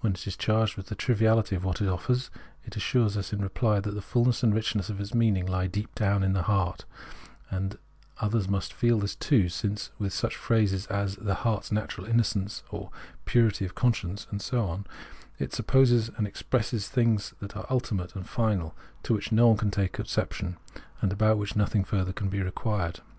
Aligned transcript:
When 0.00 0.14
it 0.14 0.26
is 0.26 0.38
charged 0.38 0.78
with 0.78 0.86
the 0.86 0.94
triviahty 0.96 1.54
of 1.54 1.62
what 1.62 1.82
it 1.82 1.86
offers, 1.86 2.30
it 2.64 2.76
assures 2.78 3.14
us, 3.14 3.34
in 3.34 3.42
reply, 3.42 3.78
that 3.78 3.90
the 3.90 4.00
fullness 4.00 4.42
and 4.42 4.54
richness 4.54 4.88
of 4.88 4.98
its 4.98 5.12
meaning 5.12 5.44
lie 5.44 5.66
deep 5.66 5.94
down 5.94 6.22
in 6.22 6.30
its 6.30 6.38
own 6.48 6.54
heart, 6.54 6.86
and 7.50 7.72
that 7.72 7.80
others 8.18 8.48
must 8.48 8.72
feel 8.72 8.98
this 8.98 9.14
too, 9.14 9.50
since 9.50 9.90
with 9.98 10.14
such 10.14 10.34
phrases 10.34 10.86
as 10.86 11.16
the" 11.16 11.34
heart's 11.44 11.70
natural 11.70 12.06
innocence,"" 12.06 12.62
purity 13.26 13.66
of 13.66 13.74
conscience," 13.74 14.26
and 14.30 14.40
so 14.40 14.64
on, 14.66 14.86
it 15.38 15.52
supposes 15.52 16.08
it 16.08 16.14
has 16.14 16.24
expressed 16.26 16.86
things 16.86 17.34
that 17.40 17.54
are 17.54 17.66
ultimate 17.68 18.14
and 18.16 18.26
final, 18.30 18.74
to 19.02 19.12
which 19.12 19.30
no 19.30 19.48
one 19.48 19.58
can 19.58 19.70
take 19.70 19.98
exception, 19.98 20.56
and 21.02 21.12
about 21.12 21.36
which 21.36 21.54
nothing 21.54 21.84
further 21.84 22.14
can 22.14 22.30
be 22.30 22.40
required. 22.40 23.00